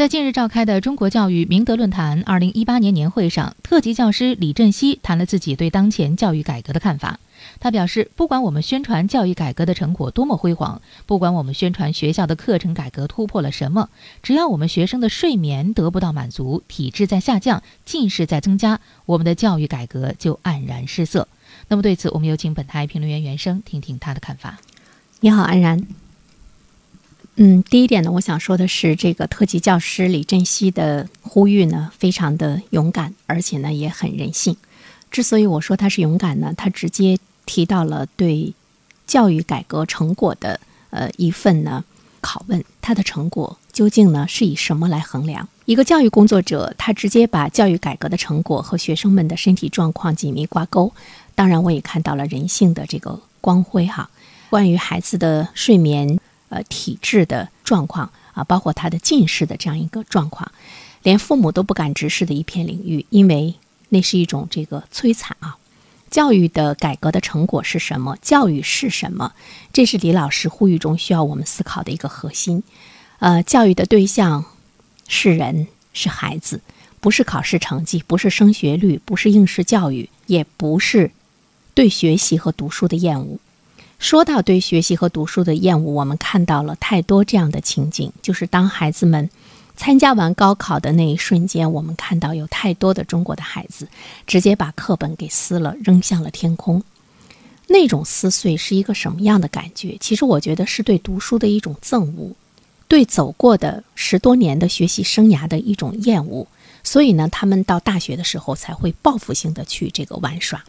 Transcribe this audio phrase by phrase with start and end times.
[0.00, 7.20] 在近日召开的中国教育明德论坛二零一八年年会上，特级教师李振西谈了自己对当前教育改革的看法。
[7.58, 13.90] 他表示，不管我们宣传教育改革的成果多么辉煌，不管我们宣传学校的课程改革突破了什么，
[14.22, 21.28] 只要我们学生的睡眠得不到满足，体质在下降，近视在增加，我们的教育改革就黯然失色。
[21.68, 24.60] 那么对此，我们有请本台评论员袁生听听他的看法。
[25.20, 25.86] 你好，安然。
[27.36, 34.54] 嗯，第一点呢，我想说的是，这个特级教师李振西的呼吁呢，非常的勇敢，而且呢也很人性。
[35.10, 38.52] 之所以我说他是勇敢呢，他直接提到了对
[39.06, 41.82] 教育改革成果的呃一份呢
[42.20, 45.48] 拷问，他的成果究竟呢是以什么来衡量？
[45.64, 50.92] 一个教育工作者，他直接把教育改革的成果和学生们的身体状况紧密挂钩。
[51.34, 54.10] 当然，我也看到了人性的这个光辉哈。
[54.50, 56.20] 关于孩子的睡眠。
[56.50, 60.52] 呃，体质的状况啊，包括他的近视的这样一个状况，
[61.02, 63.54] 连父母都不敢直视的一片领域，因为
[63.88, 65.56] 那是一种这个摧残啊。
[66.10, 68.16] 教育的改革的成果是什么？
[68.20, 69.32] 教育是什么？
[69.72, 72.64] 这是李老师呼吁中需要我们思考的一个核心。
[73.20, 74.44] 呃，教育的对象
[75.06, 76.60] 是人，是孩子，
[77.00, 81.12] 不是考试成绩，不是升学率，不是应试教育，也不是
[81.74, 83.38] 对学习和读书的厌恶。
[84.00, 89.28] 说到对学习和读书的厌恶，我们看到了太多这样的情景，就是当孩子们
[89.76, 93.86] 参加完高考的那一瞬间，我们看到有太多的中国的孩子
[94.26, 96.82] 直接把课本给撕了，扔向了天空。
[97.66, 99.98] 那种撕碎是一个什么样的感觉？
[100.00, 102.32] 其实我觉得是对读书的一种憎恶，
[102.88, 106.46] 对走过的十多年的学习生涯的一种厌恶。
[106.82, 110.64] 所以呢，他们到大学的时候才会报复性的去这个玩耍。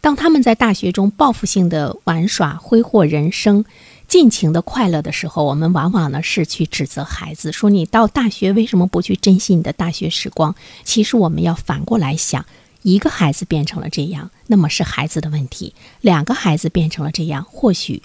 [0.00, 3.64] 当他们在大学中报复性的玩耍、挥霍人生、
[4.08, 10.54] 尽情的快乐的时候，我们往往呢是去指责孩子，说你到大学为什么不去珍惜你的大学时光？
[10.84, 12.44] 其实我们要反过来想，
[12.82, 18.02] 一个孩子变成了这样，那么是孩子的问题；两个孩子变成了这样，或许。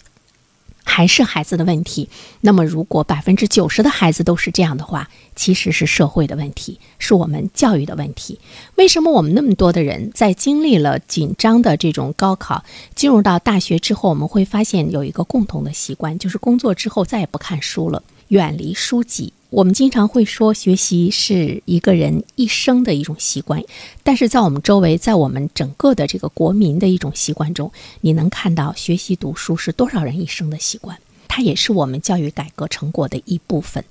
[0.86, 2.08] 还是孩子的问题。
[2.40, 8.40] 那么，如果百分之九十的孩子都是这样的话，其实是社会的问题，是我们教育的问题。
[8.76, 12.64] 为什么我们那么多的人在经历了紧张的这种高考，
[12.96, 19.34] 进入到大学之后，我们会发现有一个共同的习惯，就是工作之后再也不看书了，远离书籍。
[19.52, 23.64] 我们经常会说，学习是一个人一生的一种习惯，
[24.04, 30.98] 但是在我们周围，在我们整个的这个国民的一种习惯中，你能看到学习读书是多少人一生的习惯？
[31.28, 33.84] 它也是我们教育改革成果的一部分。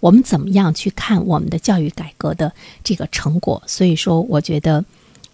[0.00, 2.52] 我们怎么样去看我们的教育改革的
[2.82, 3.62] 这个成果？
[3.66, 4.84] 所以说，我觉得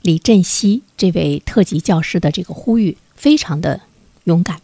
[0.03, 3.81] 李振西这位特级教师的这个呼吁非常的
[4.25, 4.61] 勇敢。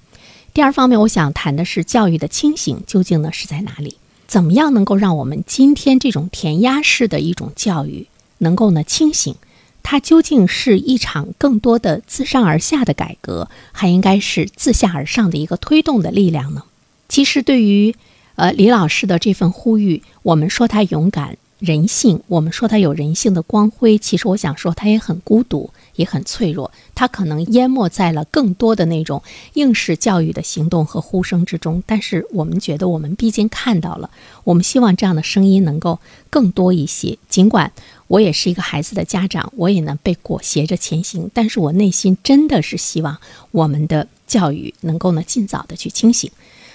[0.52, 3.96] 第二方面，我想谈的是教育的清醒究竟呢是在哪里？
[4.26, 8.06] 怎么样能够让我们今天这种填鸭式的一种教育
[8.38, 9.34] 能够呢清醒？
[9.82, 16.64] 它究竟是一场更多的自上而下的改革，还应该是自下而上的一个推动的力量呢？
[17.06, 17.94] 其实，对于
[18.36, 21.36] 呃李老师的这份呼吁，我们说他勇敢。
[21.58, 26.70] 人性，我们说他有人性的光辉，其实我想说他也很孤独，也很脆弱。
[26.94, 29.22] 他可能淹没在了更多的那种
[29.54, 31.82] 应试教育的行动和呼声之中。
[31.86, 34.10] 但是我们觉得，我们毕竟看到了，
[34.42, 35.98] 我们希望这样的声音能够
[36.28, 37.16] 更多一些。
[37.28, 37.72] 尽管
[38.08, 43.18] 我也是一个孩子的家长，我也能被裹挟着前行，但是我内心真的是希望
[43.52, 46.30] 我们的教育能够呢尽早的去清醒。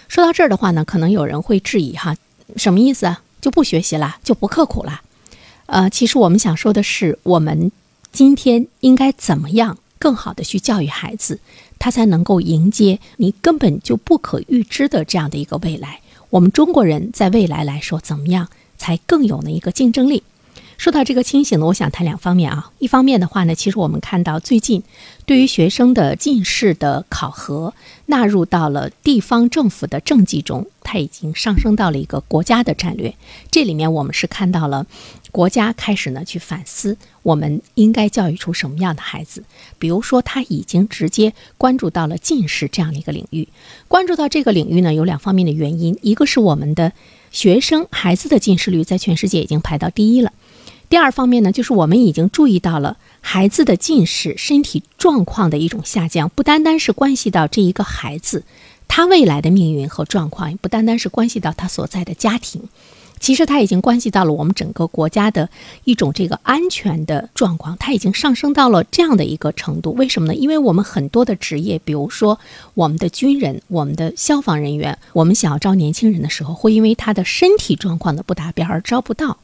[0.07, 2.15] 说到这儿的话呢，可能有人会质疑哈，
[2.55, 3.21] 什么意思啊？
[3.41, 5.01] 就不学习了，就不刻苦了，
[5.67, 7.71] 呃，其实我们想说的是，我们
[8.11, 11.39] 今天应该怎么样更好的去教育孩子，
[11.77, 16.01] 他才能够迎接你根本就不可预知的这样的一个未来。
[16.29, 20.23] 我们中国人在未来来说，怎么样才更有那一个竞争力？
[20.77, 22.71] 说到这个清醒呢，我想谈两方面啊。
[22.79, 24.81] 一方面的话呢，其实我们看到最近
[25.29, 27.75] 对于学生的近视的考核
[28.07, 33.13] 纳入到了地方政府的政绩中，它已经上升到了一个国家的战略。
[33.51, 34.87] 这里面我们是看到了
[35.31, 39.43] 国家开始呢去反思，我们应该教育出什么样的孩子。
[39.77, 43.47] 比如说，他已经直接关注到了近视这样的一个领域。
[43.87, 46.91] 关注到这个领域呢，有两方面的原因，一个是我们的
[47.29, 50.33] 学生孩子的近视率在全世界已经排到第一了。
[50.89, 58.43] 第二方面呢，就是我们已经注意到了孩子的近视、身体状况的一种下降，不单单是关系到这一个孩子
[58.87, 62.63] 他未来的命运和状况，也不单单是关系到他所在的家庭。
[63.19, 65.49] 其实它已经关系到了我们整个国家的
[65.83, 69.91] 一种这个安全的状况，它已经上升到了这样的一个程度。
[69.91, 70.33] 为什么呢？
[70.33, 72.39] 因为我们很多的职业，比如说
[72.75, 79.37] 我们的军人、我们的消防人员，我们想要招年轻人的时候，会因为他的身体状况的不达标而招不到。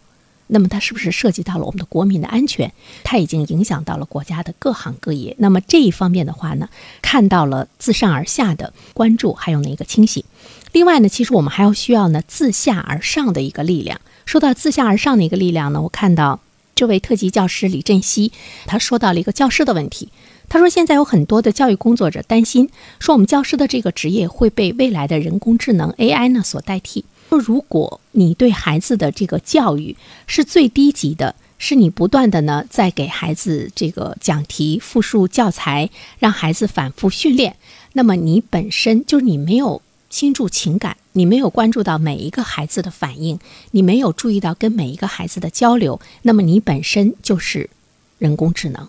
[0.48, 2.72] 那么它是不是涉及到了我们的国民的安全？
[3.04, 5.36] 它已经影响到了国家的各行各业。
[5.40, 6.70] 那么这一方面的话呢，
[7.02, 10.24] 看到了自上而下的关注，还有那个清醒。
[10.72, 14.00] 另外呢，其实我们还要需要呢自下而上的一个力量。
[14.26, 16.40] 说到自下而上的一个力量呢，我看到
[16.76, 18.32] 这位特级教师李振西，
[18.66, 20.10] 他说到了一个教师的问题。
[20.48, 22.70] 他说现在有很多的教育工作者担心，
[23.00, 27.04] 说我们教师的这个职业会被未来的人工智能 AI 呢所代替。
[27.38, 29.96] 如果你对孩子的这个教育
[30.28, 35.90] 是最低级的，是你不断的呢在给孩子这个讲题、复述教材，
[36.20, 37.56] 让孩子反复训练，
[37.94, 39.82] 那么你本身就是你没有。
[40.08, 43.38] 倾注情感，你没有关注到每一个孩子的反应，
[43.72, 47.70] 你没有注意到跟每一个孩子的交流，那么你本身就是
[48.18, 48.88] 人工智能。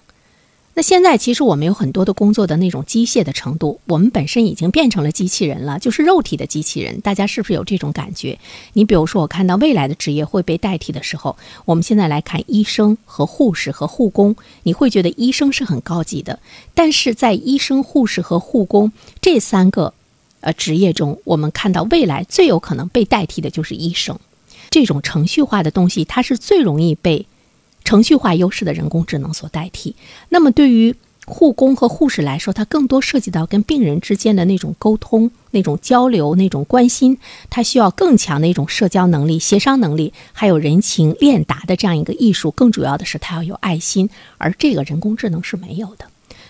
[0.78, 7.00] 那现在其实我们有很多的工作的那种机械的程度，我们本身已经变成了机器人了，就是肉体的机器人。
[7.00, 8.38] 大家是不是有这种感觉？
[8.74, 11.34] 你比如说，我看到未来的职业会被代替的时候，
[11.64, 16.38] 我们现在来看医生和护士和护工，你会觉得医生是很高级的，
[16.74, 19.94] 但是在医生、护士和护工这三个。
[20.40, 24.18] 呃，职业中我们看到未来最有可能被代替的就是医生，
[24.68, 27.26] 这种程序化的东西，它是最容易被
[27.86, 29.94] 程序化优势的人工智能所代替。
[30.28, 30.94] 那么对于
[31.24, 37.18] 护工和护士来说，它更多涉及到跟病人之间的那种沟通、那种交流、那种关心，
[37.48, 42.50] 它需要更强的一种社交能力、协商能力，还有人情练达的这样一个艺术。
[42.50, 46.06] 更主要的是，它要有爱心，而这个人工智能是没有的。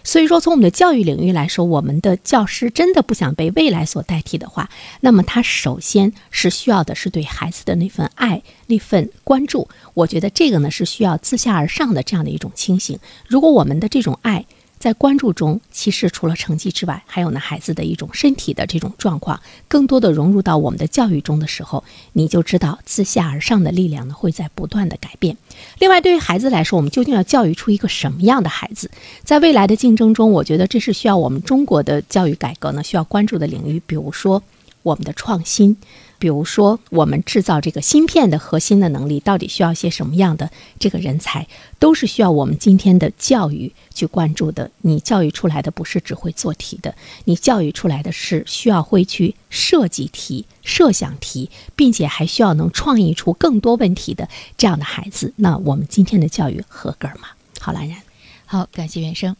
[0.07, 4.71] 所以说，从我们的教育领域来说，我们的教师真的不想被未来所代替的话，
[5.01, 9.69] 那么他首先是需要的是对孩子的那份爱、那份关注。
[9.95, 12.97] 我觉得这个呢是需要自下而上的这样的一种清醒。
[13.27, 14.47] 如果我们的这种爱，
[14.87, 25.37] 在关注中，其实除了成绩之外，还有呢孩子的一种身体的这种状况，更多的融入到我们的教育中的时候，你就知道自下而上的力量呢会在不断的改变。
[25.81, 28.89] 另外，对于孩子来说，我们究竟要教育出一个什么样的孩子？
[29.25, 34.41] 在未来的竞争中，我觉得这是需要我们中国的教育改革呢需要关注的领域，比如说
[34.85, 35.77] 我们的创新。
[36.19, 41.47] 比如说，我们制造这个芯片的核心的能力，到底需要些什么样的这个人才，
[41.79, 44.71] 都是需要我们今天的教育去关注的。
[44.81, 55.35] 你教育出来的不是只会做题的，你教育出来的是需要会去设计题、设想题，并且还需要能创意出更多问题的这样的孩子。
[55.37, 57.29] 那我们今天的教育合格吗？
[57.61, 57.99] 好，兰然，
[58.47, 59.37] 好，感谢原生。